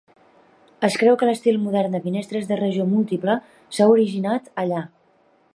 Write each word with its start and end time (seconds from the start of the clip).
Es 0.87 0.95
creu 1.01 1.17
que 1.23 1.27
l'estil 1.29 1.59
modern 1.67 1.97
de 1.97 2.01
finestres 2.07 2.49
de 2.53 2.59
regió 2.63 2.89
múltiple 2.97 3.39
s'ha 3.77 3.91
originat 3.99 4.53
allà. 4.65 4.85